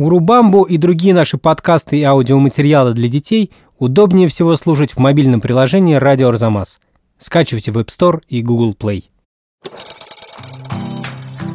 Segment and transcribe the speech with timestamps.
[0.00, 5.94] Урубамбу и другие наши подкасты и аудиоматериалы для детей удобнее всего слушать в мобильном приложении
[5.96, 6.80] «Радио Арзамас».
[7.18, 9.04] Скачивайте в App Store и Google Play.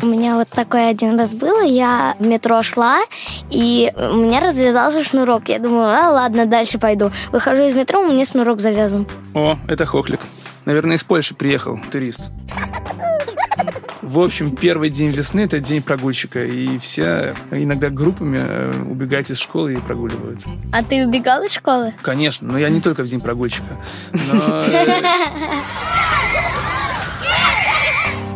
[0.04, 1.64] У меня вот такое один раз было.
[1.64, 3.00] Я в метро шла,
[3.50, 5.50] и у меня развязался шнурок.
[5.50, 7.10] Я думаю, а ладно, дальше пойду.
[7.32, 9.08] Выхожу из метро, у меня шнурок завязан.
[9.34, 10.20] О, это Хохлик.
[10.66, 12.30] Наверное, из Польши приехал турист.
[14.02, 19.40] В общем, первый день весны– это день прогульщика, и все иногда группами э, убегают из
[19.40, 20.50] школы и прогуливаются.
[20.72, 21.94] А ты убегал из школы?
[22.02, 23.78] Конечно, но я не только в день прогульщика.
[24.32, 24.62] Но...
[24.62, 24.96] Э,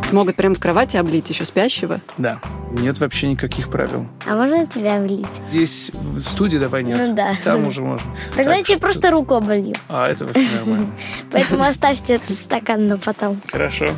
[0.10, 2.00] Смогут прямо в кровати облить еще спящего?
[2.18, 2.40] Да.
[2.72, 4.08] Нет вообще никаких правил.
[4.26, 5.28] А можно тебя облить?
[5.48, 6.98] Здесь в студии давай нет.
[7.00, 7.34] Ну да.
[7.44, 8.10] Там уже можно.
[8.36, 9.76] Тогда я тебе что- просто руку облью.
[9.88, 10.88] А, это вообще нормально.
[11.32, 13.40] Поэтому оставьте этот стакан на потом.
[13.52, 13.92] Хорошо.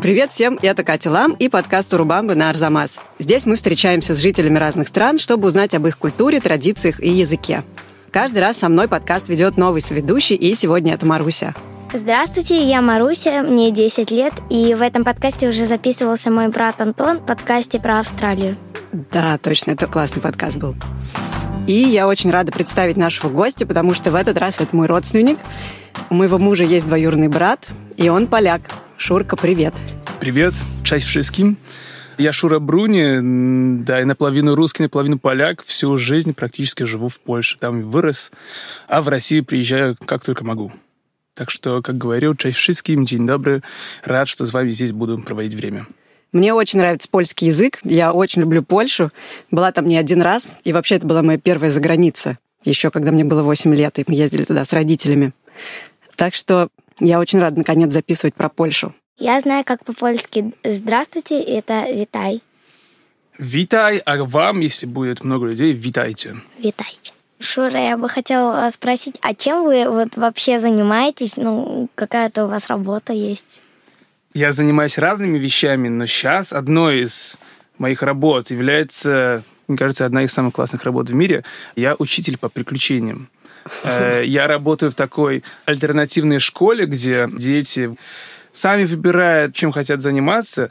[0.00, 2.98] Привет всем, это Катя Лам и подкаст Урубамбы на Арзамас.
[3.20, 7.62] Здесь мы встречаемся с жителями разных стран, чтобы узнать об их культуре, традициях и языке.
[8.10, 11.54] Каждый раз со мной подкаст ведет новый соведущий, и сегодня это Маруся.
[11.94, 17.18] Здравствуйте, я Маруся, мне 10 лет, и в этом подкасте уже записывался мой брат Антон
[17.18, 18.56] в подкасте про Австралию.
[18.92, 20.74] Да, точно, это классный подкаст был.
[21.66, 25.38] И я очень рада представить нашего гостя, потому что в этот раз это мой родственник.
[26.08, 28.62] У моего мужа есть двоюродный брат, и он поляк.
[28.96, 29.74] Шурка, привет.
[30.18, 30.54] Привет,
[30.84, 31.56] cześć wszystkim.
[32.16, 35.62] Я Шура Бруни, да, и наполовину русский, наполовину поляк.
[35.66, 38.30] Всю жизнь практически живу в Польше, там вырос.
[38.88, 40.72] А в Россию приезжаю как только могу.
[41.34, 43.62] Так что, как говорил, cześć wszystkim, день добрый.
[44.04, 45.86] Рад, что с вами здесь буду проводить время.
[46.32, 47.78] Мне очень нравится польский язык.
[47.84, 49.10] Я очень люблю Польшу.
[49.50, 50.56] Была там не один раз.
[50.64, 52.38] И вообще это была моя первая заграница.
[52.64, 55.32] Еще когда мне было 8 лет, и мы ездили туда с родителями.
[56.16, 56.68] Так что
[57.00, 58.94] я очень рада наконец записывать про Польшу.
[59.18, 62.42] Я знаю, как по-польски «здравствуйте»— это «витай».
[63.38, 66.36] Витай, а вам, если будет много людей, витайте.
[66.58, 66.98] Витай.
[67.42, 71.36] Шура, я бы хотела спросить, а чем вы вот вообще занимаетесь?
[71.36, 73.62] Ну, какая-то у вас работа есть?
[74.34, 77.36] Я занимаюсь разными вещами, но сейчас одной из
[77.78, 81.44] моих работ является, мне кажется, одна из самых классных работ в мире.
[81.76, 83.28] Я учитель по приключениям.
[83.84, 87.96] Э, Я работаю в такой альтернативной школе, где дети
[88.50, 90.70] сами выбирают, чем хотят заниматься.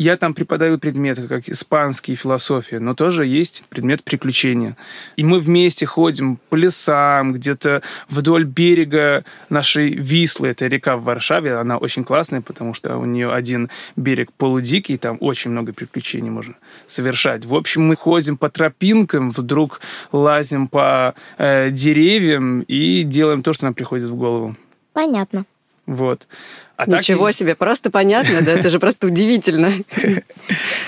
[0.00, 4.78] Я там преподаю предметы, как испанский, философия, но тоже есть предмет приключения.
[5.16, 11.56] И мы вместе ходим по лесам, где-то вдоль берега нашей Вислы, это река в Варшаве,
[11.56, 16.54] она очень классная, потому что у нее один берег полудикий, там очень много приключений можно
[16.86, 17.44] совершать.
[17.44, 19.82] В общем, мы ходим по тропинкам, вдруг
[20.12, 24.56] лазим по э, деревьям и делаем то, что нам приходит в голову.
[24.94, 25.44] Понятно.
[25.90, 26.28] Вот.
[26.76, 29.72] А так Ничего я- себе, просто понятно, да, это же просто удивительно.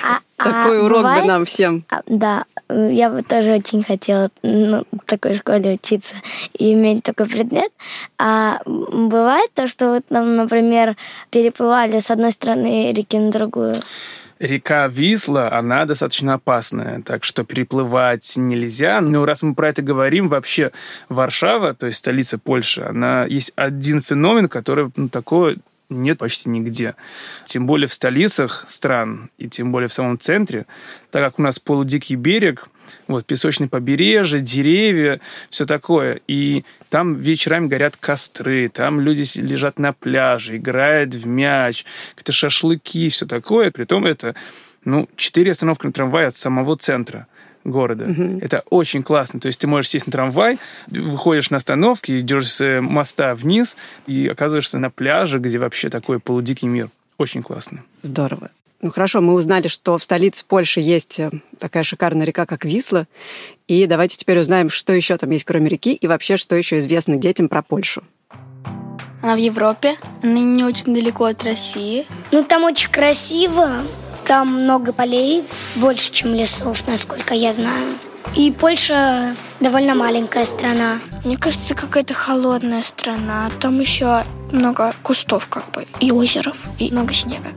[0.04, 1.84] А, Такой а урок бы нам всем.
[1.90, 6.14] А, Да, я бы тоже очень хотела ну, в такой школе учиться
[6.58, 7.70] и иметь такой предмет.
[8.18, 10.96] А бывает то, что вы там, например,
[11.30, 13.76] переплывали с одной стороны реки на другую?
[14.42, 19.00] Река Висла, она достаточно опасная, так что переплывать нельзя.
[19.00, 20.72] Но раз мы про это говорим, вообще
[21.08, 25.58] Варшава, то есть столица Польши, она есть один феномен, который ну, такое
[25.91, 26.97] нет почти нигде.
[27.44, 30.66] Тем более в столицах стран, и тем более в самом центре,
[31.12, 32.66] так как у нас полудикий берег,
[33.08, 35.20] вот, песочное побережье, деревья,
[35.50, 36.20] все такое.
[36.26, 43.08] И там вечерами горят костры, там люди лежат на пляже, играют в мяч, какие-то шашлыки,
[43.08, 43.70] все такое.
[43.70, 44.34] Притом это,
[44.84, 47.26] ну, четыре остановки на трамвае от самого центра
[47.64, 48.04] города.
[48.41, 49.41] Это очень классно.
[49.41, 50.58] То есть ты можешь сесть на трамвай,
[50.88, 53.76] выходишь на остановке, идешь с э, моста вниз
[54.06, 56.88] и оказываешься на пляже, где вообще такой полудикий мир.
[57.19, 57.84] Очень классно.
[58.02, 58.50] Здорово.
[58.82, 61.31] Ну хорошо, мы узнали, что в столице Польши есть э,
[61.61, 63.06] такая шикарная река, как Висла.
[63.69, 67.17] И давайте теперь узнаем, что еще там есть, кроме реки, и вообще, что еще известно
[67.17, 68.02] детям про Польшу.
[69.23, 69.94] Она в Европе,
[70.25, 72.06] она не очень далеко от России.
[72.32, 73.84] Ну, там очень красиво,
[74.26, 75.44] там много полей,
[75.76, 77.94] больше, чем лесов, насколько я знаю.
[78.36, 80.98] И Польша довольно маленькая страна.
[81.24, 83.50] Мне кажется, какая-то холодная страна.
[83.60, 87.50] Там еще много кустов, как бы, и озеров, и много снега.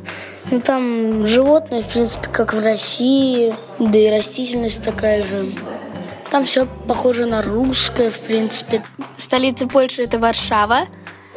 [0.51, 5.53] Ну, там животные, в принципе, как в России, да и растительность такая же.
[6.29, 8.83] Там все похоже на русское, в принципе.
[9.17, 10.81] Столица Польши это Варшава.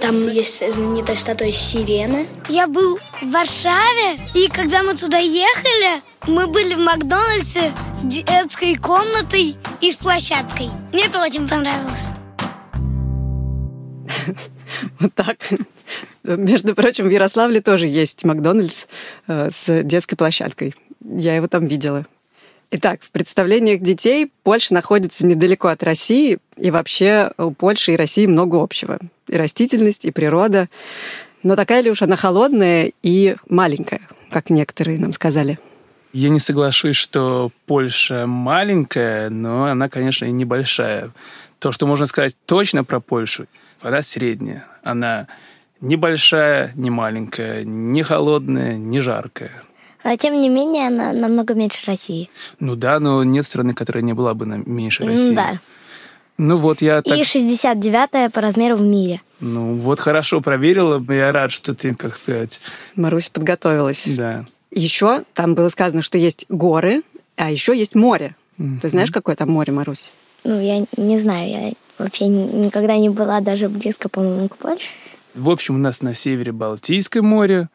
[0.01, 2.27] Там есть знаменитая статуя сирены.
[2.49, 8.75] Я был в Варшаве, и когда мы туда ехали, мы были в Макдональдсе с детской
[8.75, 10.71] комнатой и с площадкой.
[10.93, 12.09] Мне это очень понравилось.
[15.01, 15.37] Вот так.
[16.25, 18.87] Между прочим, в Ярославле тоже есть Макдональдс
[19.27, 20.75] э, с детской площадкой.
[21.03, 22.07] Я его там видела.
[22.71, 28.27] Итак, в представлениях детей Польша находится недалеко от России, и вообще у Польши и России
[28.27, 28.99] много общего.
[29.27, 30.69] И растительность, и природа.
[31.43, 35.59] Но такая ли уж она холодная и маленькая, как некоторые нам сказали?
[36.13, 41.11] Я не соглашусь, что Польша маленькая, но она, конечно, и небольшая.
[41.59, 43.47] То, что можно сказать точно про Польшу,
[43.83, 44.67] она средняя.
[44.83, 45.27] Она
[45.81, 49.53] небольшая, не маленькая, не холодная, не жаркая.
[50.03, 52.31] А тем не менее, она намного меньше России.
[52.61, 55.35] Ну да, но нет страны, которая не была бы на меньше России.
[55.35, 55.59] Да.
[56.39, 57.19] Ну вот я так...
[57.19, 59.21] И 69-я по размеру в мире.
[59.41, 61.05] Ну вот хорошо проверила.
[61.13, 62.61] Я рад, что ты, как сказать...
[62.95, 64.05] Марусь подготовилась.
[64.07, 64.47] Да.
[64.71, 67.03] Еще там было сказано, что есть горы,
[67.37, 68.35] а еще есть море.
[68.59, 68.81] Мгм.
[68.81, 70.09] Ты знаешь, какое там море, Марусь?
[70.45, 74.89] Ну, я не знаю, я вообще никогда не была даже близко, по-моему, к Польше.
[75.35, 77.69] В общем, у нас на севере Балтийское море,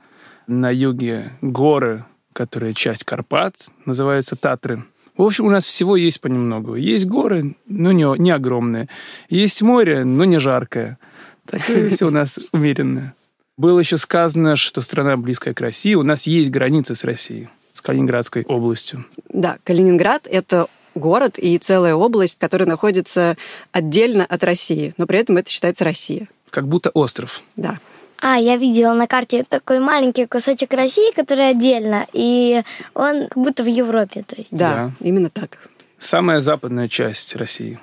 [0.48, 3.56] на юге горы, которые часть Карпат,
[3.86, 4.84] называются Татры.
[5.16, 6.76] В общем, у нас всего есть понемногу.
[6.76, 8.90] Есть горы, но не, не огромные.
[9.30, 10.98] Есть море, но не жаркое.
[11.46, 13.14] Такое все у нас умеренное.
[13.58, 15.94] Было еще сказано, что страна близкая к России.
[15.94, 19.06] У нас есть граница с Россией, с Калининградской областью.
[19.30, 23.38] Да, Калининград— это город и целая область, которая находится
[23.72, 26.28] отдельно от России, но при этом это считается Россия.
[26.50, 27.42] Как будто остров.
[27.56, 27.80] Да.
[28.22, 32.62] А, я видела на карте такой маленький кусочек России, который отдельно, и
[32.96, 34.52] он как будто в Европе, то есть.
[34.52, 35.08] Да, Да.
[35.08, 35.58] именно так.
[36.00, 37.80] самая западная часть России.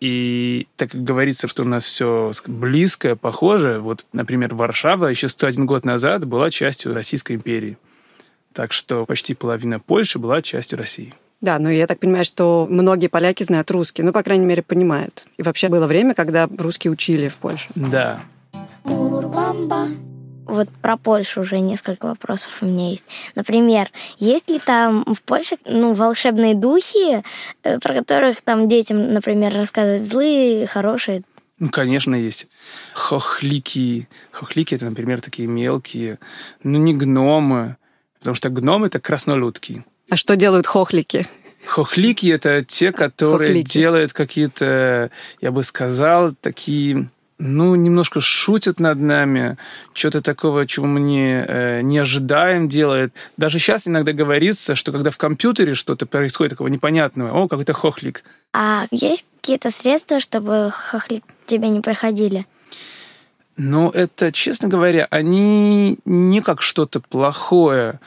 [0.00, 5.66] И так как говорится, что у нас все близкое, похожее, вот, например, Варшава еще 101
[5.66, 7.76] год назад была частью Российской империи.
[8.54, 11.14] Так что почти половина Польши была частью России.
[11.40, 15.26] Да, но я так понимаю, что многие поляки знают русский, ну, по крайней мере, понимают.
[15.38, 17.68] И вообще было время, когда русские учили в Польше.
[17.74, 18.20] Да.
[20.50, 23.04] Вот про Польшу уже несколько вопросов у меня есть.
[23.34, 23.88] Например,
[24.18, 27.22] есть ли там в Польше ну, волшебные духи,
[27.62, 31.22] э, про которых там детям, например, рассказывают злые, хорошие?
[31.58, 32.48] Ну, конечно, есть.
[32.94, 34.08] Хохлики.
[34.32, 36.18] Хохлики— это, например, такие мелкие.
[36.62, 37.76] Ну, не гномы.
[38.18, 39.84] Потому что гномы— это краснолюдки.
[40.08, 41.28] А что делают хохлики?
[41.66, 43.72] Хохлики— это те, которые Хохлики.
[43.72, 45.10] делают какие-то,
[45.40, 49.56] я бы сказал, такие, ну, немножко шутят над нами,
[49.94, 53.14] что-то такого, чего мы не, э, не ожидаем делают.
[53.38, 58.24] Даже сейчас иногда говорится, что когда в компьютере что-то происходит такого непонятного, о, какой-то хохлик.
[58.52, 62.46] А есть какие-то средства, чтобы хохли тебя не проходили?
[63.56, 68.00] Но это, честно говоря, они не как что-то плохое,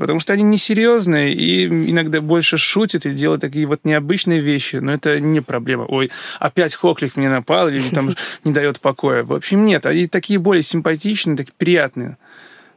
[0.00, 4.94] потому что они несерьезные и иногда больше шутят и делают такие вот необычные вещи, но
[4.94, 5.84] это не проблема.
[5.86, 8.14] Ой, опять хохлик мне напал или там
[8.44, 9.22] не дает покоя.
[9.22, 12.16] В общем, нет, они такие более симпатичные, такие приятные.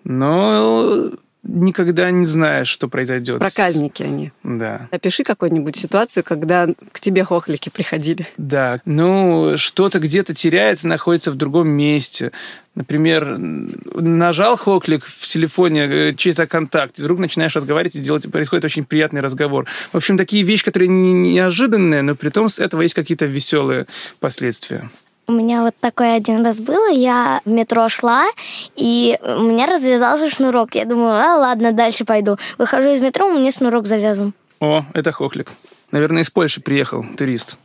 [0.04, 1.12] Но
[1.44, 3.40] никогда не знаешь, что произойдет.
[3.40, 4.31] Проказники они.
[4.44, 4.88] Да.
[4.92, 8.28] Опиши какую-нибудь ситуацию, когда к тебе хохлики приходили.
[8.38, 12.31] Да, ну, что-то где-то теряется, находится в другом месте.
[12.75, 18.83] Например, нажал хоклик в телефоне э, чей-то контакт, вдруг начинаешь разговаривать, и делать, происходит очень
[18.83, 19.68] приятный разговор.
[19.92, 23.85] В общем, такие вещи, которые не- неожиданные, но при том с этого есть какие-то веселые
[24.19, 24.90] последствия.
[25.33, 26.92] У меня вот такое один раз было.
[26.92, 28.28] Я в метро шла,
[28.75, 30.75] и у меня развязался шнурок.
[30.75, 32.37] Я думаю, а ладно, дальше пойду.
[32.59, 34.35] Выхожу из метро, у меня шнурок завязан.
[34.59, 35.52] О, это хоклик.
[35.90, 37.57] Наверное, из Польши приехал турист.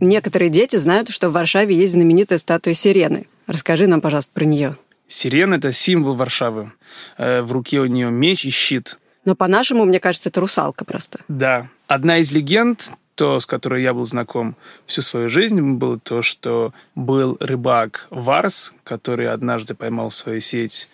[0.00, 3.26] Некоторые дети знают, что в Варшаве есть знаменитая статуя сирены.
[3.46, 4.76] Расскажи нам, пожалуйста, про нее.
[5.06, 6.72] Сирена– это символ Варшавы.
[7.16, 8.98] Э, В руке у нее меч и щит.
[9.24, 11.20] Но по-нашему, мне кажется, это русалка просто.
[11.28, 11.68] Да.
[11.86, 14.54] Одна из легенд, то, с которой я был знаком
[14.86, 20.88] всю свою жизнь, было то, что был рыбак Варс, который однажды поймал в свою сеть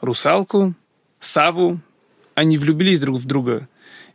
[0.00, 0.74] русалку,
[1.18, 1.80] Саву.
[2.36, 3.66] Они влюбились друг в друга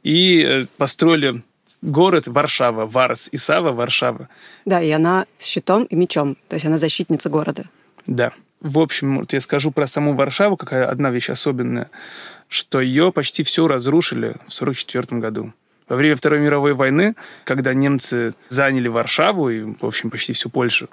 [0.04, 1.44] и э, построили
[1.82, 2.86] город Варшава.
[2.86, 4.30] Варс и Сава– Варшава.
[4.64, 6.38] Да, и она с щитом и мечом.
[6.48, 7.66] То есть она защитница города.
[8.08, 8.32] Да.
[8.62, 11.90] В общем, вот я скажу про саму Варшаву, какая одна вещь особенная,
[12.48, 15.54] что ее почти все разрушили в 1944 году
[15.90, 20.88] Во время Второй мировой войны, когда немцы заняли Варшаву и, в общем, почти всю Польшу,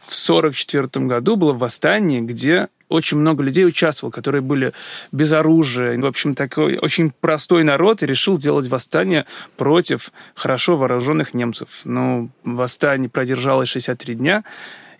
[0.00, 4.72] в 1944 году было восстание, где очень много людей участвовало, которые были
[5.12, 5.98] без оружия.
[5.98, 9.26] В общем, такой очень простой народ решил делать восстание
[9.58, 11.82] против хорошо вооруженных немцев.
[11.84, 14.44] Но восстание продержалось 63 дня,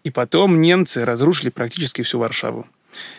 [0.04, 2.66] и потом немцы разрушили практически всю Варшаву.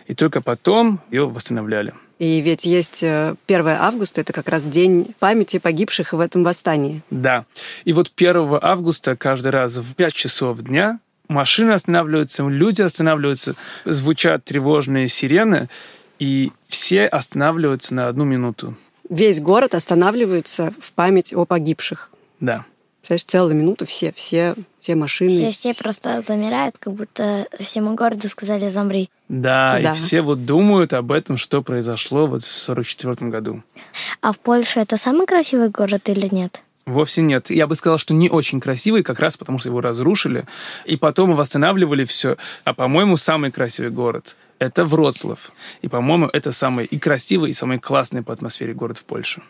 [0.07, 1.93] И только потом ее восстановляли.
[2.19, 7.01] И ведь есть 1 э, августа, это как раз день памяти погибших в этом восстании.
[7.09, 7.45] Да.
[7.85, 10.99] И вот 1 августа каждый раз в 5 часов дня
[11.29, 15.69] машины останавливаются, люди останавливаются, звучат тревожные сирены,
[16.19, 18.75] и все останавливаются на одну минуту.
[19.09, 22.11] Весь город останавливается в память о погибших.
[22.41, 22.65] Да.
[22.99, 24.55] Представляешь, целую минуту все, все,
[24.89, 25.29] все машины.
[25.29, 29.09] Все, все просто замирают, как будто всему городу сказали «замри».
[29.27, 33.61] Да, да, и все вот думают об этом, что произошло вот в 44 году.
[34.21, 36.63] А в Польше это самый красивый город или нет?
[36.87, 37.51] Вовсе нет.
[37.51, 40.45] Я бы сказал, что не очень красивый, как раз потому, что его разрушили,
[40.85, 42.37] и потом восстанавливали все.
[42.63, 45.51] А, по-моему, самый красивый город— это Вроцлав.
[45.83, 49.43] И, по-моему, это самый и красивый, и самый классный по атмосфере город в Польше.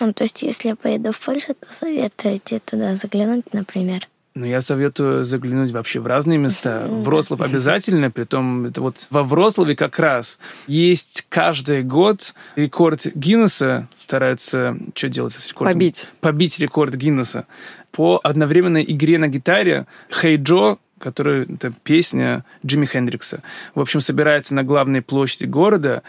[0.00, 4.08] Ну, то есть, если я поеду в Польшу, то советуете туда заглянуть, например?
[4.34, 6.86] Ну, я советую заглянуть вообще в разные места.
[6.88, 14.76] Вроцлав обязательно, притом это вот во Вроцлаве как раз есть каждый год рекорд Гиннесса, стараются,
[14.94, 15.74] что делать с рекордом?
[15.74, 16.08] Побить.
[16.20, 17.46] Побить рекорд Гиннесса
[17.90, 23.42] по одновременной игре на гитаре «Хей hey Джо», которая это песня Джимми Хендрикса.
[23.74, 26.02] В общем, собирается на главной площади города,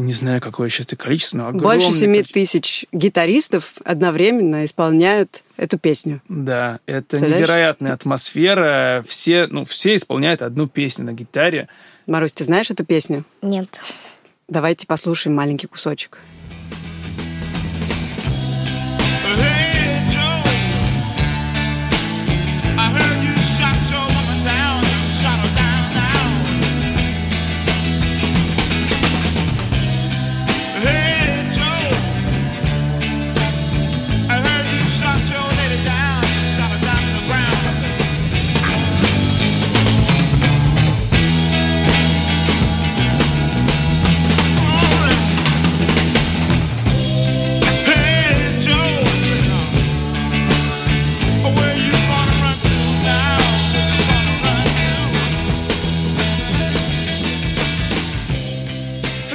[0.00, 5.78] не знаю, какое сейчас это количество, но огромное Больше 7 тысяч гитаристов одновременно исполняют эту
[5.78, 6.20] песню.
[6.28, 9.04] Да, это невероятная атмосфера.
[9.06, 11.68] Все, ну, все исполняют одну песню на гитаре.
[12.06, 13.24] Марусь, ты знаешь эту песню?
[13.40, 13.80] Нет.
[14.48, 16.18] Давайте послушаем маленький кусочек.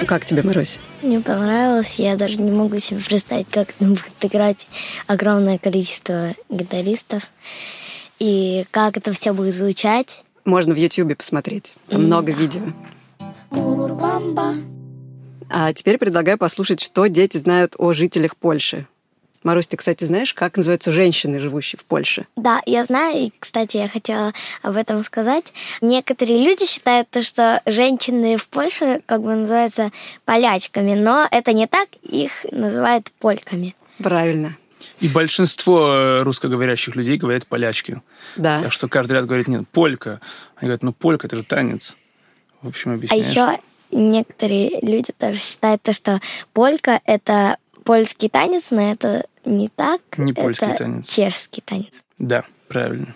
[0.10, 0.80] Как тебе, Марусь?
[1.04, 2.00] Мне понравилось.
[2.00, 4.68] Я даже не могу себе представить, как там будет играть
[5.06, 7.28] огромное количество гитаристов.
[8.18, 10.24] И как это все будет звучать.
[10.46, 11.75] Можно в Ютьюбе посмотреть.
[11.89, 12.63] Там много видео.
[15.48, 18.88] А теперь предлагаю послушать, что дети знают о жителях Польши.
[19.43, 22.27] Марусь, ты, кстати, знаешь, как называются женщины, живущие в Польше?
[22.36, 25.53] Да, я знаю, и, кстати, я хотела об этом сказать.
[25.79, 29.91] Некоторые люди считают, то, что женщины в Польше как бы называются
[30.25, 33.75] полячками, но это не так, их называют польками.
[34.00, 34.58] Правильно.
[35.00, 38.01] И большинство э, русскоговорящих людей говорят полячки.
[38.36, 38.62] Да.
[38.62, 40.22] Так что каждый раз говорит, нет, полька.
[40.55, 41.98] Они говорят, ну полька, это же танец.
[42.62, 43.25] В общем, объясняешь.
[43.25, 43.60] А еще
[43.91, 46.22] некоторые люди тоже считают, то, что
[46.53, 47.58] полька— это
[47.89, 50.00] польский танец, но это не так.
[50.17, 51.10] Не польский это танец.
[51.10, 52.03] чешский танец.
[52.19, 53.15] Да, правильно.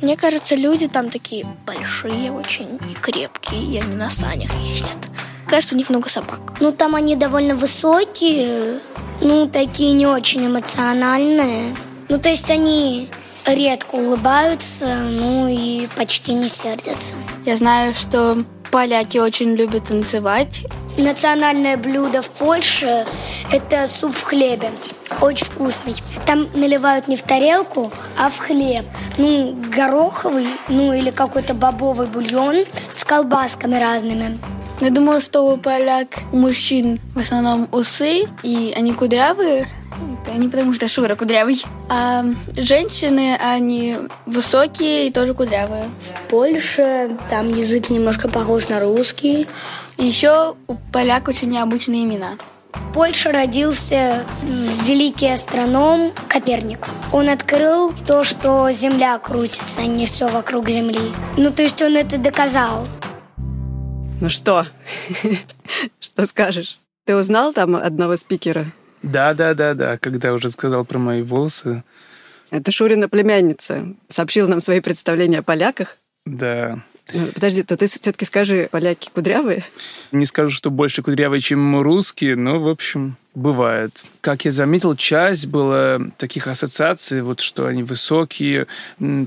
[0.00, 5.10] Мне кажется, люди там такие большие очень крепкие, и они на санях ездят.
[5.48, 6.38] Кажется, у них много собак.
[6.60, 8.78] Ну, там они довольно высокие,
[9.20, 11.74] ну, такие не очень эмоциональные.
[12.08, 13.08] Ну, то есть они
[13.44, 17.16] редко улыбаются, ну и почти не сердятся.
[17.44, 20.62] Я знаю, что поляки очень любят танцевать,
[21.02, 23.06] Национальное блюдо в Польше–
[23.52, 24.70] это суп в хлебе.
[25.20, 25.94] Очень вкусный.
[26.26, 28.84] Там наливают не в тарелку, а в хлеб.
[29.16, 34.38] Ну, гороховый, ну или какой-то бобовый бульон с колбасками разными.
[34.80, 39.68] Я думаю, что у поляк у мужчин в основном усы, и они кудрявые.
[40.22, 41.62] Это не потому, что Шура кудрявый.
[41.88, 42.24] А
[42.56, 45.90] женщины, они высокие и тоже кудрявые.
[46.00, 49.46] В Польше там язык немножко похож на русский.
[50.00, 52.38] И еще у поляк очень необычные имена.
[52.72, 54.24] В Польше родился
[54.86, 56.86] великий астроном Коперник.
[57.12, 61.12] Он открыл то, что Земля крутится, а не все вокруг Земли.
[61.36, 62.88] Ну, то есть он это доказал.
[64.22, 64.66] Ну что?
[66.00, 66.78] Что скажешь?
[67.04, 68.72] Ты узнал там одного спикера?
[69.02, 69.98] Да, да, да, да.
[69.98, 71.84] Когда уже сказал про мои волосы.
[72.50, 73.94] Это Шурина племянница.
[74.08, 75.98] Сообщила нам свои представления о поляках.
[76.24, 76.82] Да.
[77.12, 79.64] Ну, подожди, то ты все-таки скажи, поляки кудрявые?
[80.12, 84.04] Не скажу, что больше кудрявые, чем русские, но, в общем, бывает.
[84.20, 88.66] Как я заметил, часть была таких ассоциаций, вот что они высокие,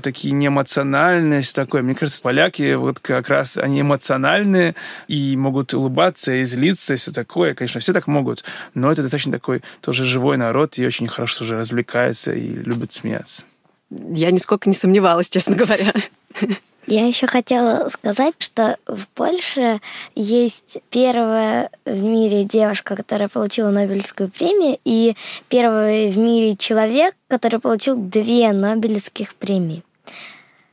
[0.02, 1.82] такие неэмоциональные, такое.
[1.82, 4.74] Мне кажется, поляки вот как раз они эмоциональные
[5.08, 7.54] и могут улыбаться и злиться, и все такое.
[7.54, 11.58] Конечно, все так могут, но это достаточно такой тоже живой народ и очень хорошо уже
[11.58, 13.44] развлекается и любит смеяться.
[13.90, 15.92] Я нисколько не сомневалась, честно говоря.
[16.86, 19.80] Я еще хотела сказать, что в Польше
[20.14, 25.16] есть первая в мире девушка, которая получила Нобелевскую премию, и
[25.48, 29.82] первый в мире человек, который получил две Нобелевских премии.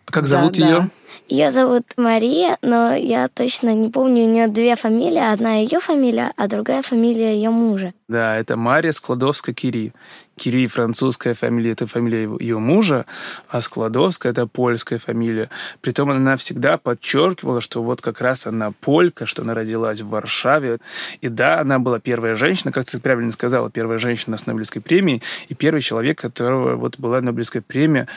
[0.05, 0.79] Как зовут да, ее?
[0.79, 0.89] Да.
[1.29, 5.31] Ее зовут Мария, но я точно не помню, у нее две фамилии.
[5.31, 7.93] Одна ее фамилия, а другая фамилия ее мужа.
[8.09, 9.93] Да, это Мария Складовская-Кири.
[10.41, 13.05] Кири французская фамилия, это фамилия ее мужа,
[13.47, 15.51] а Складовская это польская фамилия.
[15.81, 20.79] Притом она всегда подчеркивала, что вот как раз она полька, что она родилась в Варшаве.
[21.21, 25.21] И да, она была первая женщина, как ты правильно сказала, первая женщина с Нобелевской премией
[25.47, 28.07] и первый человек, которого вот была Нобелевская премия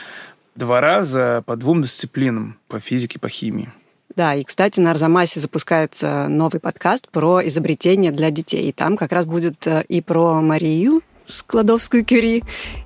[0.55, 3.69] два раза по двум дисциплинам, по физике, по химии.
[4.15, 8.69] Да, и, кстати, на Арзамасе запускается новый подкаст про изобретения для детей.
[8.69, 12.43] И там как раз будет э, и про Марию Складовскую-Кюри,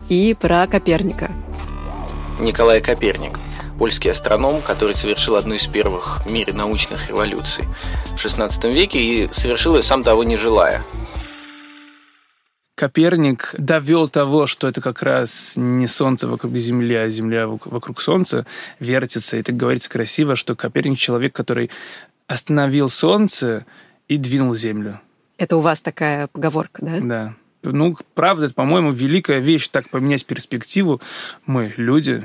[0.10, 1.32] и про Коперника.
[2.40, 3.40] Николай Коперник,
[3.78, 7.66] польский астроном, который совершил одну из первых в мире научных революций
[8.06, 10.82] в XVI веке и совершил ее сам того не желая.
[12.76, 18.46] Коперник довел того, что это как раз не Солнце вокруг Земли, а Земля вокруг Солнца
[18.80, 19.36] вертится.
[19.36, 21.72] И так говорится красиво, что Коперник человек, который
[22.28, 23.66] остановил Солнце
[24.08, 25.02] и двинул Землю.
[25.38, 27.00] Это у вас такая поговорка, да?
[27.02, 27.34] Да.
[27.62, 31.02] Ну, правда, это, по-моему, великая вещь, так поменять перспективу.
[31.46, 32.24] Мы, люди,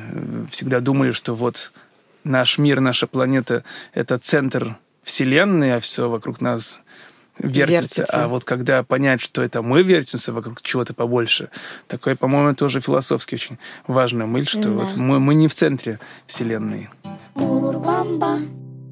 [0.49, 1.73] всегда думали, что вот
[2.23, 3.65] наш мир, наша планета—
[3.95, 6.83] это центр Вселенной, а все вокруг нас
[7.39, 7.73] вертится.
[7.73, 8.25] вертится.
[8.25, 11.51] А вот когда понять, что это мы вертимся вокруг чего-то побольше,
[11.89, 14.71] такое, по-моему, тоже философски очень важная мысль, что да.
[14.71, 16.89] вот мы, мы не в центре Вселенной.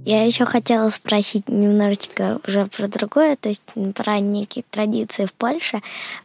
[0.04, 3.62] Я еще хотела спросить немножечко уже про другое, то есть
[3.94, 5.80] про некие традиции в Польше.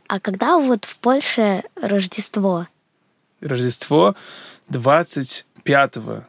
[0.08, 2.68] А когда вот в Польше Рождество?
[3.40, 4.16] Рождество
[4.70, 6.22] 25 э,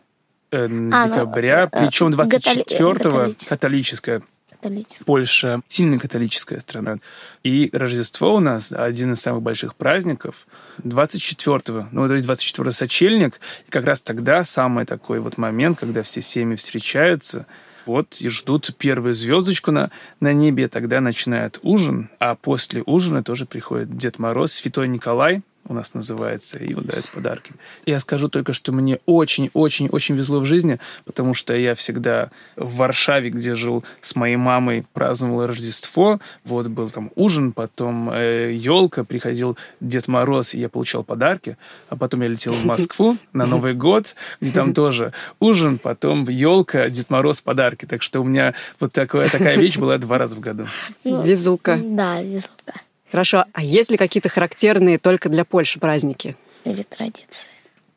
[0.50, 3.48] а, ну, декабря, ну, причем 24-го католическое.
[3.48, 4.22] католическое
[4.60, 5.04] католическая.
[5.04, 6.98] Польша сильно католическая страна.
[7.42, 10.46] И Рождество у нас один из самых больших праздников.
[10.82, 13.40] 24-го, ну, то есть 24 сочельник.
[13.66, 17.46] И как раз тогда самый такой вот момент, когда все семьи встречаются,
[17.86, 19.90] вот и ждут первую звездочку на,
[20.20, 25.74] на небе, тогда начинает ужин, а после ужина тоже приходит Дед Мороз, Святой Николай, у
[25.74, 27.52] нас называется, и вот дают подарки.
[27.86, 33.30] Я скажу только, что мне очень-очень-очень везло в жизни, потому что я всегда в Варшаве,
[33.30, 36.20] где жил с моей мамой, праздновал Рождество.
[36.44, 41.56] Вот был там ужин, потом э, елка, приходил Дед Мороз, и я получал подарки.
[41.88, 46.88] А потом я летел в Москву на Новый год, где там тоже ужин, потом елка,
[46.88, 47.84] Дед Мороз, подарки.
[47.84, 50.66] Так что у меня вот такая, такая вещь была два раза в году.
[51.04, 51.78] Ну, везука.
[51.82, 52.72] Да, везука.
[53.10, 53.44] Хорошо.
[53.52, 56.36] А есть ли какие-то характерные только для Польши праздники?
[56.64, 57.48] Или традиции?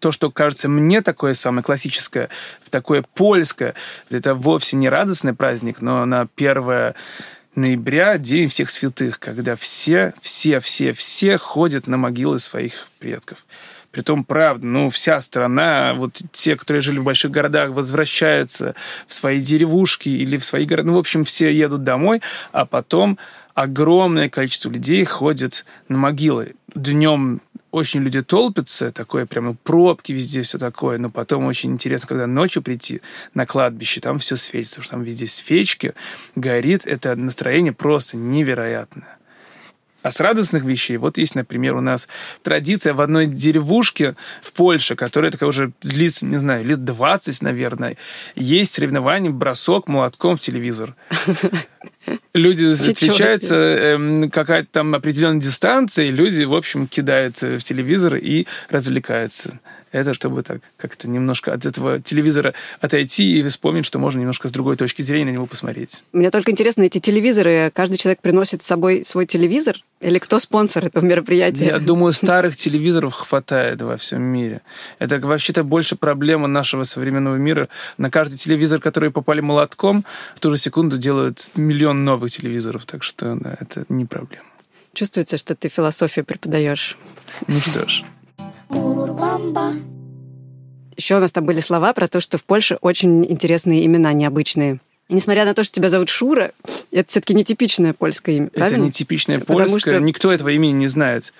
[0.01, 2.29] то, что кажется мне такое самое классическое,
[2.71, 3.75] такое польское,
[4.09, 6.95] это вовсе не радостный праздник, но на 1
[7.55, 13.45] ноября День всех святых, когда все, все, все, все ходят на могилы своих предков.
[13.91, 18.73] Притом, правда, ну, вся страна, вот те, которые жили в больших городах, возвращаются
[19.05, 20.87] в свои деревушки или в свои города.
[20.87, 22.21] Ну, в общем, все едут домой,
[22.53, 23.19] а потом
[23.53, 26.55] огромное количество людей ходит на могилы.
[26.73, 32.27] Днем очень люди толпятся, такое прямо пробки везде, все такое, но потом очень интересно, когда
[32.27, 33.01] ночью прийти
[33.33, 35.93] на кладбище, там все светится, потому что там везде свечки,
[36.35, 39.17] горит, это настроение просто невероятное.
[40.03, 42.07] А с радостных вещей, вот есть, например, у нас
[42.41, 47.97] традиция в одной деревушке в Польше, которая такая уже длится, не знаю, лет 20, наверное,
[48.35, 50.95] есть соревнование бросок молотком в телевизор.
[52.33, 58.47] Люди встречаются, э, какая-то там определенная дистанция, и люди, в общем, кидают в телевизор и
[58.69, 59.59] развлекаются
[59.91, 64.51] это чтобы так как-то немножко от этого телевизора отойти и вспомнить, что можно немножко с
[64.51, 66.03] другой точки зрения на него посмотреть.
[66.13, 69.77] Мне только интересно, эти телевизоры, каждый человек приносит с собой свой телевизор?
[69.99, 71.65] Или кто спонсор этого мероприятия?
[71.65, 74.61] Я думаю, старых телевизоров хватает во всем мире.
[74.97, 77.69] Это вообще-то больше проблема нашего современного мира.
[77.97, 80.03] На каждый телевизор, который попали молотком,
[80.35, 82.85] в ту же секунду делают миллион новых телевизоров.
[82.85, 84.45] Так что да, это не проблема.
[84.93, 86.97] Чувствуется, что ты философию преподаешь.
[87.47, 88.03] Ну что ж.
[90.97, 94.79] Еще у нас там были слова про то, что в Польше очень интересные имена необычные.
[95.09, 96.51] И несмотря на то, что тебя зовут Шура,
[96.91, 98.75] это все-таки нетипичное польское имя, правильно?
[98.77, 101.33] Это нетипичное Потому польское, что- никто этого имени не знает.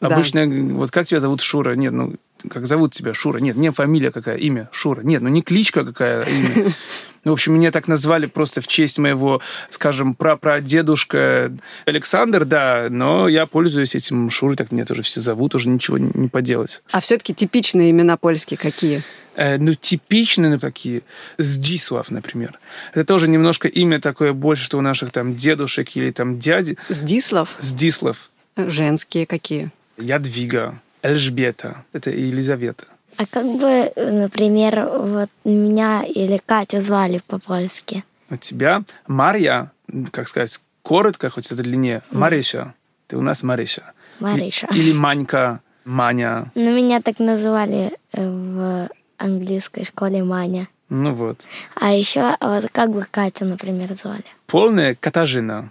[0.00, 0.08] Да.
[0.08, 1.74] Обычно, вот как тебя зовут Шура?
[1.74, 2.14] Нет, ну,
[2.48, 3.38] как зовут тебя Шура?
[3.38, 5.02] Нет, не фамилия какая, имя Шура.
[5.02, 6.72] Нет, ну не кличка какая, а имя.
[7.22, 11.52] Ну, в общем, меня так назвали просто в честь моего, скажем, прапрадедушка
[11.84, 16.10] Александр, да, но я пользуюсь этим Шурой, так меня тоже все зовут, уже ничего не
[16.14, 16.82] не поделать.
[16.90, 19.02] А все-таки типичные имена польские какие?
[19.34, 21.02] Э, ну, типичные, ну, такие,
[21.36, 22.58] Сдислав, например.
[22.94, 26.78] Это тоже немножко имя такое больше, что у наших там дедушек или там дяди.
[26.88, 27.56] Сдислав?
[27.60, 28.30] Сдислав.
[28.56, 29.70] Женские какие?
[30.00, 32.86] Ядвига, Эльжбета, это Елизавета.
[33.16, 38.04] А как бы, э, например, вот меня или Катю звали по-польски?
[38.30, 39.72] У тебя Марья,
[40.10, 42.74] как сказать, коротко, хоть это длиннее, Мариша.
[43.08, 43.92] Ты у нас Мариша.
[44.20, 44.68] Мариша.
[44.74, 46.50] Или Манька, Маня.
[46.54, 50.68] Ну, меня так называли э, в английской школе Маня.
[50.88, 51.40] Ну вот.
[51.74, 54.24] А еще вот как бы Катю, например, звали?
[54.46, 55.70] Полная Катажина.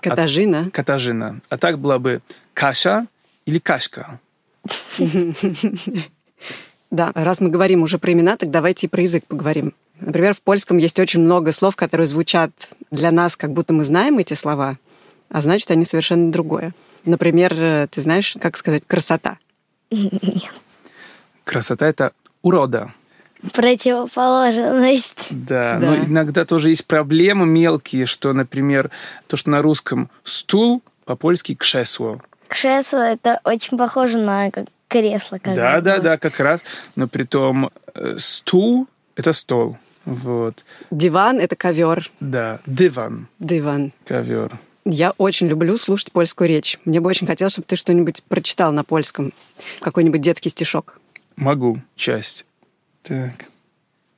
[0.00, 0.70] Катажина?
[0.72, 1.40] Катажина.
[1.48, 2.22] А так была бы
[2.54, 3.06] Каша
[3.46, 4.20] или Кашка.
[6.90, 9.72] Да, раз мы говорим уже про имена, так давайте и про язык поговорим.
[10.00, 12.50] Например, в польском есть очень много слов, которые звучат
[12.90, 14.76] для нас, как будто мы знаем эти слова,
[15.30, 16.72] а значит, они совершенно другое.
[17.04, 19.38] Например, э, ты знаешь, как сказать «красота»?
[19.90, 20.52] Нет.
[21.44, 22.92] Красота— это урода.
[23.52, 25.28] Противоположность.
[25.30, 25.86] Да, Да.
[25.86, 28.90] но иногда тоже есть проблемы мелкие, что, например,
[29.26, 32.20] то, что на русском стул, по-польски кшесло.
[32.52, 35.38] Кшесло это очень похоже на как кресло.
[35.38, 35.82] Как Да, бы.
[35.82, 36.62] да, да, как раз.
[36.96, 38.86] Но при том э, стул—
[39.16, 39.76] это стол.
[40.04, 40.64] Вот.
[40.90, 42.10] Диван— это ковер.
[42.20, 43.92] Да, диван, Диван.
[44.04, 44.58] ковер.
[44.84, 46.78] Я очень люблю слушать польскую речь.
[46.84, 49.32] Мне бы очень хотелось, чтобы ты что-нибудь прочитал на польском.
[49.80, 50.98] Какой-нибудь детский стишок.
[51.36, 51.80] Могу.
[51.96, 52.44] Часть.
[53.02, 53.46] Tak.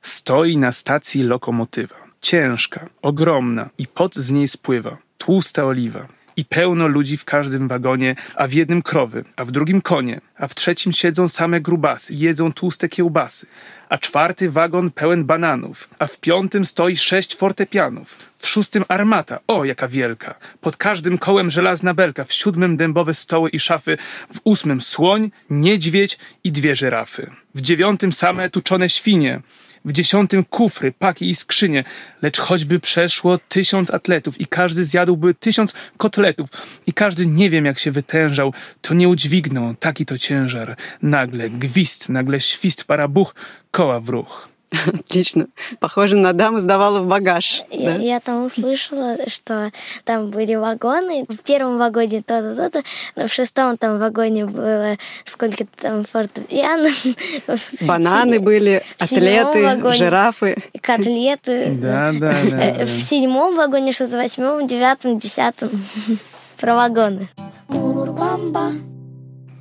[0.01, 1.95] Stoi na stacji lokomotywa.
[2.21, 4.97] Ciężka, ogromna i pot z niej spływa.
[5.17, 6.07] Tłusta oliwa.
[6.37, 10.47] I pełno ludzi w każdym wagonie, a w jednym krowy, a w drugim konie, a
[10.47, 13.47] w trzecim siedzą same grubasy, jedzą tłuste kiełbasy,
[13.89, 19.65] a czwarty wagon pełen bananów, a w piątym stoi sześć fortepianów, w szóstym armata, o
[19.65, 23.97] jaka wielka, pod każdym kołem żelazna belka, w siódmym dębowe stoły i szafy,
[24.33, 29.41] w ósmym słoń, niedźwiedź i dwie żyrafy, w dziewiątym same tuczone świnie,
[29.85, 31.83] w dziesiątym kufry, paki i skrzynie,
[32.21, 36.49] lecz choćby przeszło tysiąc atletów i każdy zjadłby tysiąc kotletów
[36.87, 40.77] i każdy nie wiem jak się wytężał, to nie udźwignął taki to ciężar.
[41.01, 43.35] Nagle gwizd, nagle świst, parabuch,
[43.71, 44.54] koła w ruch.
[44.87, 45.47] Отлично.
[45.79, 47.63] Похоже на даму сдавала в багаж.
[47.71, 47.95] Я, да?
[47.97, 49.71] я там услышала, что
[50.03, 51.25] там были вагоны.
[51.27, 52.83] В первом вагоне то-то, то-то,
[53.15, 56.89] но в шестом там вагоне было сколько-то там фортепиано.
[57.81, 60.57] Бананы были, атлеты, жирафы.
[60.81, 61.71] Котлеты.
[61.71, 62.65] Да, да, да.
[62.65, 65.69] Э, В седьмом вагоне что-то, восьмом, девятом, десятом.
[66.57, 67.29] Про вагоны.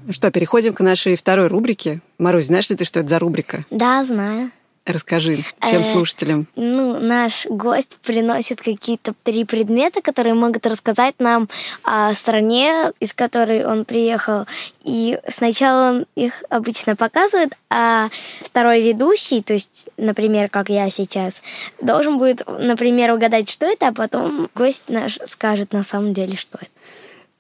[0.07, 2.01] Ну что, переходим к нашей второй рубрике.
[2.19, 3.65] Марусь, знаешь ли ты, что это за рубрика?
[3.71, 4.51] Да, знаю.
[4.87, 6.47] Расскажи всем Э, слушателям.
[6.57, 11.49] Ну, наш гость приносит какие-то три предмета, которые могут рассказать нам
[11.85, 14.45] о стране, из которой он приехал.
[14.83, 18.11] И сначала он их обычно показывает, а
[18.43, 21.43] второй ведущий, то есть, например, как я сейчас,
[21.81, 26.59] должен будет, например, угадать, что это, а потом гость наш скажет на самом деле, что
[26.61, 26.71] это.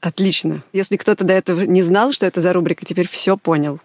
[0.01, 0.63] Отлично.
[0.73, 3.81] Если кто-то до этого не знал, что это за рубрика, теперь все понял.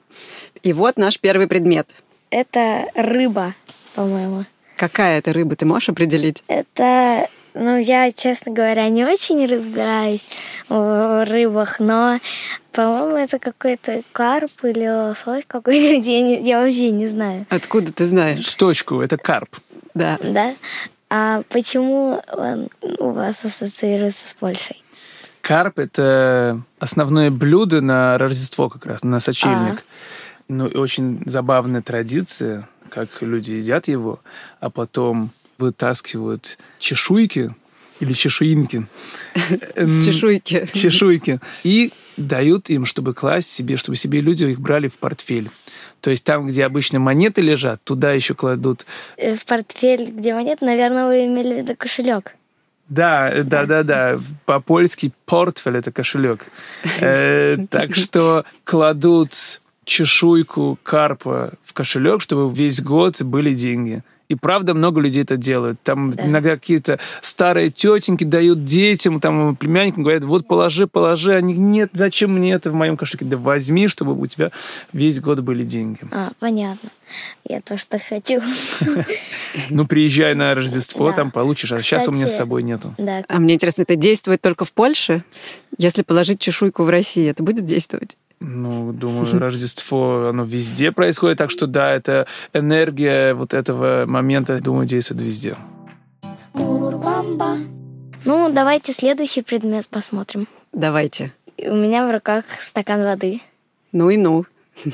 [0.64, 1.90] И вот наш первый предмет.
[2.30, 3.54] Это рыба,
[3.96, 4.46] по-моему.
[4.76, 6.44] Какая это рыба, ты можешь определить?
[6.48, 10.30] Это, ну, я, честно говоря, не очень разбираюсь
[10.70, 12.20] в рыбах, но,
[12.72, 18.06] по-моему, это какой-то карп или лосось какой-нибудь, я, не- я вообще не знаю, Откуда ты
[18.06, 18.46] знаешь?
[18.46, 19.58] В точку, это карп.
[19.94, 20.18] Да.
[20.22, 20.54] да?
[21.10, 24.82] А почему он у вас ассоциируется с Польшей?
[25.42, 29.84] Карп— это основное блюдо на Рождество как раз, на сочельник.
[30.50, 34.20] Ну, и очень забавная традиция, как люди едят его,
[34.60, 37.54] а потом вытаскивают чешуйки
[38.00, 38.88] или чешуинки.
[39.76, 40.68] Чешуйки.
[40.74, 41.40] чешуйки.
[41.64, 45.50] И дают им, чтобы класть себе, чтобы себе люди их брали в портфель.
[46.02, 48.86] То есть там, где обычно монеты лежат, туда еще кладут
[49.18, 52.36] Э, В портфель, где монет, наверное, вы имели в виду кошелек.
[52.88, 54.20] Да, э, да, да, да.
[54.46, 56.46] По-польски портфель это кошелек.
[57.02, 64.04] Э, Так что кладут чешуйку карпа в кошелек, чтобы весь год были деньги.
[64.28, 65.82] И правда много людей это делают.
[65.82, 66.28] Там Да.
[66.28, 71.34] иногда какие-то старые тетеньки дают детям, там племянникам говорят, вот положи, положи.
[71.34, 73.26] Они, нет, зачем мне это в моем кошельке?
[73.26, 74.52] Да возьми, чтобы у тебя
[74.94, 76.02] весь год были деньги.
[76.12, 76.92] А, понятно.
[77.48, 78.40] Я тоже так хочу.
[79.72, 81.72] Ну, приезжай на Рождество, там получишь.
[81.72, 82.94] А сейчас у меня с собой нету.
[83.00, 83.24] Да.
[83.28, 85.24] А мне интересно, это действует только в Польше?
[85.80, 88.16] Если положить чешуйку в России, это будет действовать?
[88.40, 94.88] Ну, думаю, Рождество, оно везде происходит, так что да, это энергия вот этого момента, думаю,
[94.88, 95.56] действует везде.
[98.26, 100.48] Ну, давайте следующий предмет посмотрим.
[100.74, 101.34] Давайте.
[101.58, 103.42] У меня в руках стакан воды.
[103.92, 104.46] Ну и ну.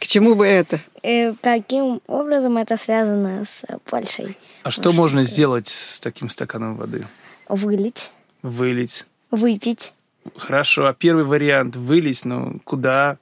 [0.00, 0.80] К чему бы это?
[1.02, 4.36] Э, Каким образом это связано с Польшей?
[4.64, 7.04] А что можно сделать с таким стаканом воды?
[7.48, 8.10] Вылить,
[8.42, 9.06] Вылить.
[9.30, 9.92] выпить.
[10.36, 13.18] Хорошо, а первый вариант вылить, ну, куда?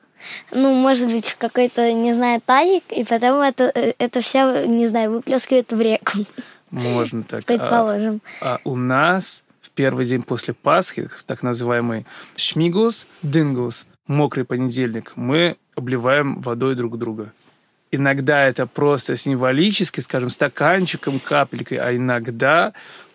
[0.53, 4.87] Ну, может быть, в какой-то, не знаю, тазик, и потом это, э, это все, не
[4.89, 6.27] знаю, выплескивает в реку,
[6.71, 7.41] Можно так.
[7.45, 8.21] А, предположим.
[8.41, 12.05] а у нас в первый день после Пасхи, так называемый
[12.37, 17.33] шмигус, дингус, мокрый понедельник, мы обливаем водой друг друга.
[17.93, 22.73] Иногда это просто символически, скажем, стаканчиком, капелькой, а иногда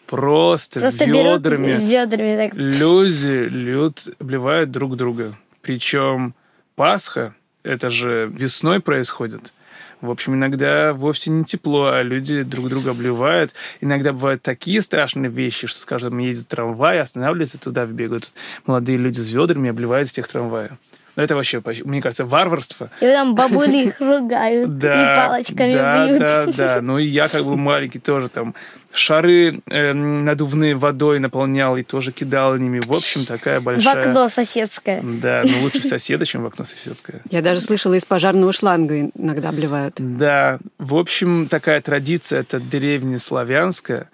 [0.08, 1.68] просто, Просто ведрами.
[1.68, 2.54] берут ведрами так.
[2.58, 5.36] Люди льют, обливают друг друга.
[5.62, 6.36] Причем
[6.76, 9.54] Пасха, это же весной происходит.
[10.02, 13.54] В общем, иногда вовсе не тепло, а люди друг друга обливают.
[13.82, 18.34] Иногда бывают такие страшные вещи, что, скажем, едет трамвай, останавливается, туда вбегают
[18.66, 20.78] молодые люди с ведрами обливают всех трамвая.
[21.16, 22.90] Но это вообще, мне кажется, варварство.
[23.00, 26.20] И там бабули их ругают Да, и палочками да, бьют.
[26.20, 28.54] Да, да, Ну и я как бы маленький тоже там
[28.92, 32.80] шары эм, надувные водой наполнял и тоже кидал ими.
[32.80, 34.02] В общем, такая В большая...
[34.02, 35.02] окно соседское.
[35.04, 37.22] Да, но лучше в соседа, чем в окно соседское.
[37.30, 39.96] Я даже слышала, из пожарного шланга иногда обливают.
[39.98, 44.06] Да, в общем, такая традиция, это древнеславянская, э,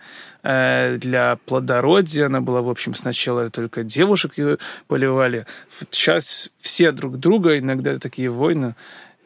[0.43, 2.25] для плодородия.
[2.25, 5.45] Она была, в общем, сначала только девушек ее поливали.
[5.91, 8.75] Сейчас все друг друга, иногда такие войны.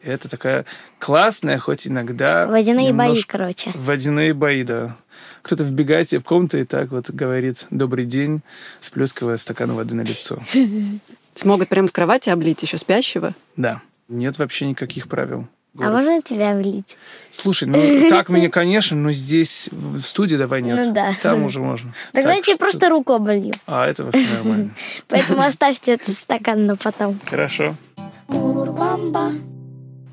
[0.02, 0.66] Это такая
[1.00, 2.46] классная, хоть иногда...
[2.46, 3.70] Водяные бои, немножко- короче.
[3.74, 4.96] Водяные бои, да.
[5.42, 8.42] Кто-то вбегает тебе в комнату и так вот говорит «добрый день»,
[8.78, 10.40] сплескивая стакан воды на лицо.
[11.34, 13.32] Смогут прямо в кровати облить еще спящего?
[13.56, 13.82] Да.
[14.08, 15.48] Нет вообще никаких правил.
[15.78, 15.92] А Город.
[15.94, 16.96] можно тебя влить?
[17.30, 20.78] Слушай, ну так мне, конечно, но здесь в студии давай нет.
[20.86, 21.12] Ну да.
[21.22, 21.92] Там уже можно.
[22.12, 23.52] Тогда Так я тебе что- просто руку облью.
[23.66, 24.70] А, это вообще нормально.
[25.08, 27.20] Поэтому оставьте этот стакан на потом.
[27.26, 27.76] Хорошо.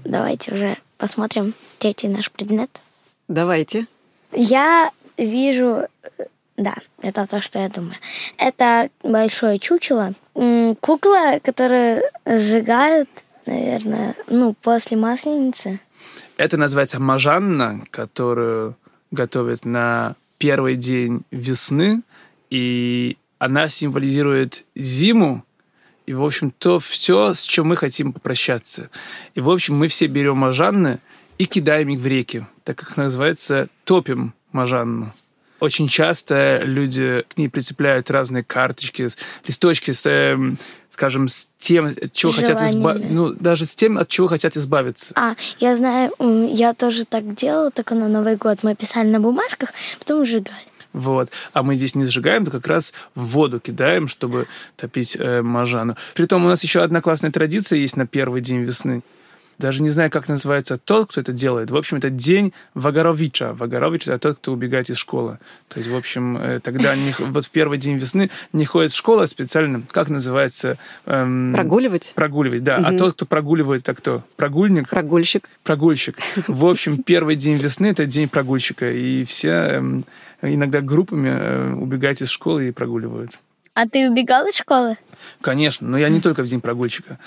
[0.04, 2.70] Давайте уже посмотрим третий наш предмет.
[3.28, 3.88] Давайте.
[4.34, 5.88] Я вижу...
[6.18, 6.24] э,
[6.58, 7.96] Да, это то, что я думаю.
[8.38, 10.14] Это большое чучело.
[10.82, 13.10] Кукла, которую сжигают,
[13.46, 15.80] наверное, ну, после Масленицы.
[16.38, 18.76] Это называется мажанна, которую
[19.12, 22.02] готовят на первый день весны,
[22.50, 25.46] и она символизирует зиму,
[26.06, 28.90] и, в общем, то все, с чем мы хотим попрощаться.
[29.36, 31.00] И, в общем, мы все берем мажанны
[31.38, 35.14] и кидаем их в реки, так как называется топим мажанну.
[35.64, 39.08] Очень часто люди к ней прицепляют разные карточки,
[39.48, 40.58] листочки с, эм,
[40.90, 42.80] скажем, с тем, от чего хотят избавиться.
[42.80, 43.14] Желаниями.
[43.14, 45.14] Ну, даже с тем, от чего хотят избавиться.
[45.16, 46.12] А, я знаю,
[46.52, 50.68] я тоже так делала, только на Новый год мы писали на бумажках, потом сжигали.
[50.92, 51.30] Вот.
[51.54, 55.96] А мы здесь не сжигаем, то как раз в воду кидаем, чтобы топить э, мажану.
[56.14, 59.02] Притом у нас еще одна классная традиция есть на первый день весны.
[59.64, 61.72] Даже не знаю, как называется тот, кто это делает.
[61.72, 63.54] В общем, это день Вагаровича.
[63.54, 65.40] Вагарович– это тот, кто убегает из школы.
[65.70, 68.98] То есть, в общем, э, тогда они, вот в первый день весны не ходят в
[68.98, 69.82] школу специально.
[69.90, 70.78] Как называется?
[71.06, 72.12] Эм, Прогуливать?
[72.14, 72.76] Прогуливать, да.
[72.76, 72.98] А Мгм.
[72.98, 74.24] тот, кто прогуливает, это кто?
[74.36, 74.90] Прогульник?
[74.90, 75.48] Прогульщик.
[75.64, 76.18] Прогульщик.
[76.50, 78.92] В общем, первый день весны– это день прогульщика.
[78.92, 80.06] И все эм,
[80.42, 83.40] иногда группами э, убегают из школы и прогуливают.
[83.74, 84.98] А ты убегал из школы?
[85.42, 87.18] Конечно, но я не только в день прогульщика.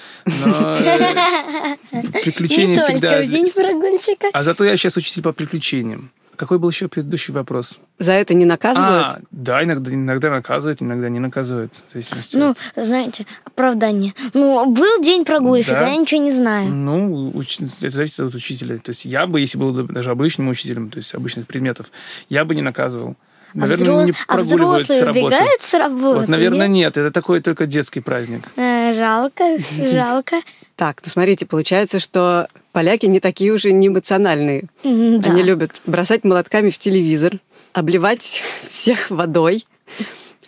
[0.45, 1.75] Но э,
[2.23, 3.15] приключения Не всегда...
[3.15, 4.29] только в день прогульщика.
[4.33, 6.11] А зато я сейчас учитель по приключениям.
[6.37, 7.79] Какой был еще предыдущий вопрос?
[7.99, 8.91] За это не наказывают?
[9.07, 11.83] А, да, иногда, иногда наказывают, иногда не наказывают.
[11.89, 14.13] В зависимости Ну, от- знаете, оправдание.
[14.35, 15.89] Ну, был день прогульщика, Да.
[15.89, 16.69] я ничего не знаю.
[16.69, 18.77] Ну, уч- это зависит от учителя.
[18.77, 21.91] То есть я бы, если был даже обычным учителем, то есть обычных предметов,
[22.29, 23.17] я бы не наказывал.
[23.57, 25.27] Наверное, а, взро- не а прогуливают с взрослые работы.
[25.27, 26.19] убегают с работы?
[26.21, 26.97] Вот, наверное, нет?
[26.97, 26.97] нет.
[26.97, 28.43] Это такой только детский праздник.
[28.57, 29.45] Э, жалко,
[29.93, 30.37] жалко.
[30.77, 34.65] Так, ну смотрите, получается, что поляки не такие уже неэмоциональные.
[34.85, 35.31] М, да.
[35.31, 37.39] Они любят бросать молотками в телевизор,
[37.73, 39.65] обливать всех водой,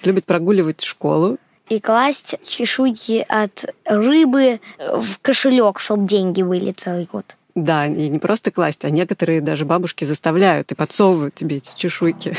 [0.02, 1.38] любят прогуливать школу.
[1.70, 7.36] И класть чешуйки от рыбы в кошелек, чтобы деньги были целый год.
[7.64, 12.36] Да, и не просто класть, а некоторые даже бабушки заставляют и подсовывают тебе эти чешуйки.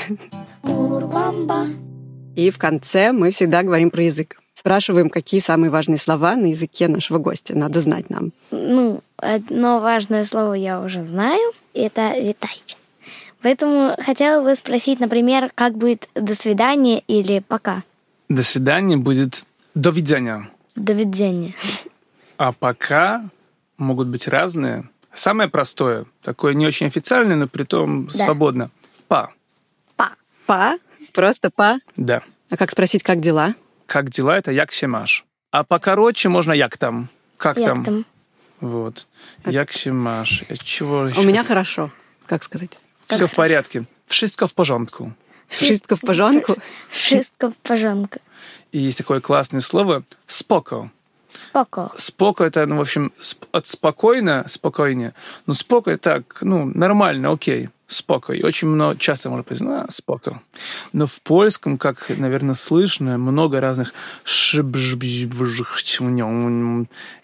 [2.35, 4.39] И в конце мы всегда говорим про язык.
[4.53, 7.57] Спрашиваем, какие самые важные слова на языке нашего гостя.
[7.57, 8.31] Надо знать нам.
[8.51, 11.51] Ну, одно важное слово я уже знаю.
[11.73, 12.61] Это «витай».
[13.41, 17.83] Поэтому хотела бы спросить, например, как будет «до свидания» или «пока».
[18.29, 20.49] До свидания будет «до видения».
[20.75, 21.55] До видения.
[22.37, 23.29] А пока
[23.77, 24.89] могут быть разные.
[25.19, 28.25] Самое простое, такое не очень официальное, но при том Да.
[28.25, 28.69] свободно.
[29.09, 29.31] Па.
[29.97, 30.11] Па.
[30.45, 30.79] Па?
[31.13, 31.79] Просто па?
[31.97, 32.21] Да.
[32.49, 33.53] А как спросить, как дела?
[33.85, 35.25] Как дела, это як маш.
[35.51, 37.09] А покороче можно як там.
[37.35, 37.83] Как Як там?
[37.85, 38.05] там?
[38.61, 39.07] Вот.
[39.45, 40.43] Як маш.
[40.63, 41.91] Чего У меня хорошо.
[42.25, 42.79] Как сказать?
[43.07, 43.83] Все в порядке.
[44.07, 45.11] Wszystko в порządku.
[45.49, 46.55] Wszystko в пожонку?
[46.91, 48.19] Шистка пожонка.
[48.71, 50.91] И есть такое классное слово «споко».
[51.29, 51.91] Споко.
[51.95, 53.13] Споко это, ну, в общем,
[53.51, 55.13] от спокойно, спокойнее.
[55.45, 57.69] Ну, споко так, ну, нормально, окей.
[57.87, 58.33] Споко.
[58.33, 60.41] И очень много, часто можно произносить, а, споко.
[60.93, 63.93] Но в польском, как, наверное, слышно, много разных.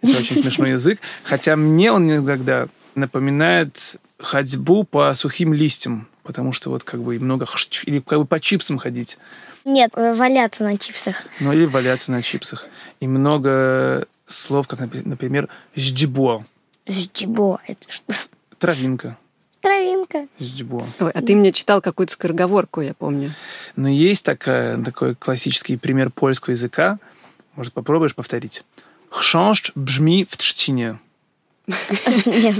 [0.01, 0.99] Это очень смешной язык.
[1.23, 7.45] Хотя мне он иногда напоминает ходьбу по сухим листьям, потому что вот как бы много
[7.85, 9.19] или как бы по чипсам ходить.
[9.65, 11.23] Нет, валяться на чипсах.
[11.39, 12.67] Ну, или валяться на чипсах.
[12.99, 16.45] И много слов, как, например, «ждибо»
[16.87, 17.59] Ждибо.
[17.65, 18.13] Это что?–
[18.59, 19.17] травинка.
[19.61, 20.27] Травинка.
[20.39, 20.85] «Ждибо».
[20.99, 23.33] Ой, а ты мне читал какую-то скороговорку, я помню.
[23.75, 26.99] Но есть такая, такой классический пример польского языка.
[27.55, 28.63] Может, попробуешь повторить?
[29.09, 30.99] «Хшоншч бжми в тштине».
[32.25, 32.55] Нет.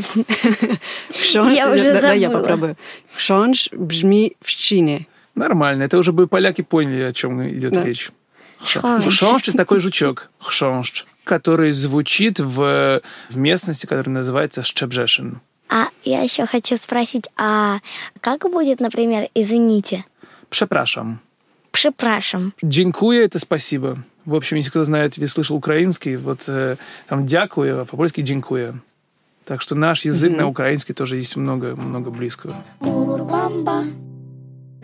[1.31, 2.41] Я уже да, я забыла.
[2.41, 2.77] попробую.
[3.15, 5.05] Кшонж бжми в щине.
[5.35, 5.83] Нормально.
[5.83, 7.83] Это уже бы поляки поняли, о чем идет Да.
[7.83, 8.11] речь.
[8.59, 10.29] Хшоншч– это такой жучок.
[10.39, 15.41] Хшоншч, который звучит в, в местности, которая называется Щебжешин.
[15.69, 17.79] А я еще хочу спросить, а
[18.21, 20.05] как будет, например, извините?
[20.49, 21.17] Przepraszam.
[21.71, 22.53] Препрашем.
[22.61, 23.97] Дзинкуя– это спасибо.
[24.23, 28.75] В общем, если кто знает или слышал украинский, вот э, там дякую, а по-польски дзинкуя.
[29.45, 32.55] Так что наш язык на украинский тоже есть много, много близкого.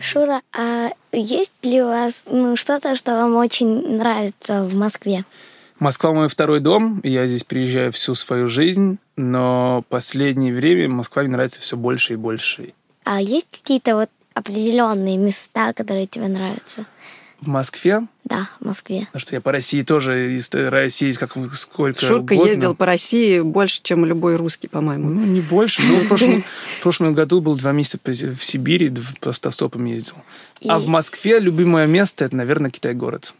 [0.01, 5.23] Шура, а есть ли у вас ну, что-то, что вам очень нравится в Москве?
[5.79, 11.31] Москва мой второй дом, я здесь приезжаю всю свою жизнь, но последнее время Москва мне
[11.31, 12.73] нравится все больше и больше.
[13.03, 16.85] А есть какие-то вот определенные места, которые тебе нравятся?
[17.41, 18.99] В Москве, Да, в Москве.
[19.07, 22.49] потому что я по России тоже и стараюсь ездить как сколько Шурка угодно.
[22.51, 25.09] ездил по России больше, чем любой русский, по-моему.
[25.09, 25.81] Ну, не больше.
[25.81, 26.43] Ну, в прошлом,
[26.79, 30.15] в прошлом году был два месяца в Сибири, по автостопам ездил.
[30.67, 33.33] А И- в Москве любимое место– это, наверное, Китай-город.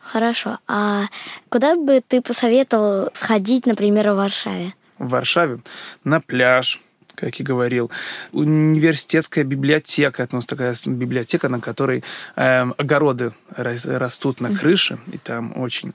[0.00, 0.58] Хорошо.
[0.66, 1.04] А
[1.48, 4.74] куда бы ты посоветовал сходить, например, в Варшаве?
[4.98, 5.60] В Варшаве
[6.04, 6.80] на пляж,
[7.14, 7.90] как и говорил.
[8.32, 10.22] Университетская библиотека.
[10.22, 12.04] Это у нас такая библиотека, на которой
[12.36, 14.98] эм, огороды рас- растут на крыше.
[15.12, 15.94] И там очень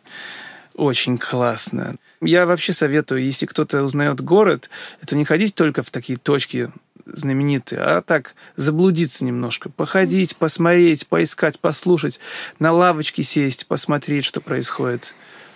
[0.75, 1.95] очень классно.
[2.21, 4.69] Я вообще советую, если кто-то узнает город,
[5.01, 6.69] это не ходить только в такие точки
[7.05, 12.19] знаменитые, а так заблудиться немножко, походить, посмотреть, поискать, послушать,
[12.59, 15.13] на лавочке сесть, посмотреть, что происходит,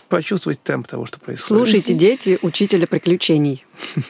[0.10, 1.63] почувствовать темп того, что происходит.
[1.65, 3.65] Слушайте, дети, учителя приключений.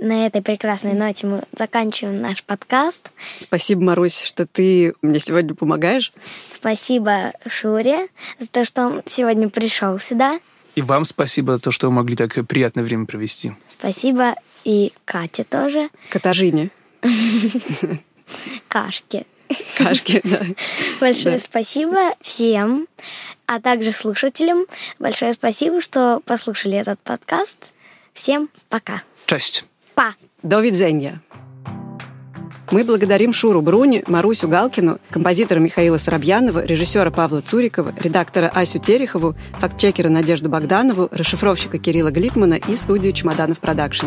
[0.00, 3.10] На этой прекрасной ноте мы заканчиваем наш подкаст.
[3.38, 6.12] Спасибо, Марусь, что ты мне сегодня помогаешь.
[6.50, 10.40] Спасибо Шуре за то, что он сегодня пришел сюда.
[10.74, 13.54] И вам спасибо за то, что вы могли так приятное время провести.
[13.68, 15.88] Спасибо и Кате тоже.
[16.10, 16.70] Катажине.
[18.68, 19.26] Кашке.
[19.76, 20.40] Кашки, да.
[21.00, 21.40] Большое Да.
[21.42, 22.88] спасибо всем,
[23.46, 24.66] а также слушателям.
[24.98, 27.72] Большое спасибо, что послушали этот подкаст.
[28.14, 29.02] Всем пока.
[29.26, 29.64] Cześć!
[29.94, 30.12] Pa!
[30.42, 31.20] Do widzenia.
[32.70, 39.34] Мы благодарим Шуру Бруни, Марусю Галкину, композитора Михаила Соробьянова, режиссера Павла Цурикова, редактора Асю Терехову,
[39.60, 44.06] фактчекера Надежду Богданову, расшифровщика Кирилла Гликмана и студию «Чемоданов Продакшн».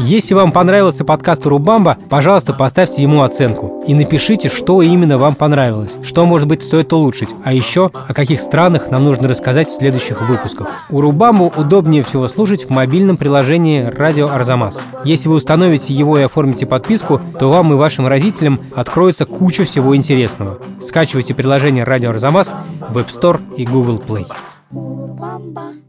[0.00, 5.96] Если вам понравился подкаст Урубамба, пожалуйста, поставьте ему оценку и напишите, что именно вам понравилось,
[6.04, 10.28] что, может быть, стоит улучшить, а еще о каких странах нам нужно рассказать в следующих
[10.28, 10.68] выпусках.
[10.90, 14.80] Урубамбу удобнее всего слушать в мобильном приложении «Радио Арзамас».
[15.04, 19.96] Если вы установите его и оформите подписку, то вам и вашим родителям откроется куча всего
[19.96, 20.58] интересного.
[20.80, 22.54] Скачивайте приложение «Радио Арзамас»
[22.88, 24.26] в App Store и Google Play.
[24.70, 25.87] Урбамба.